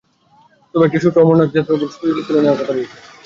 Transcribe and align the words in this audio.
তবে 0.75 0.83
একটি 0.87 0.99
সূত্র 1.03 1.21
অমরনাথ 1.23 1.49
যাত্রার 1.51 1.75
ওপর 1.75 1.83
থেকে 1.83 1.93
স্থগিতাদেশ 1.95 2.25
তুলে 2.27 2.39
নেওয়ার 2.41 2.59
কথা 2.59 2.69
জানিয়েছে। 2.69 2.97